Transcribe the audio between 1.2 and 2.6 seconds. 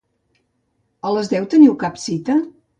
deu teniu cap cita?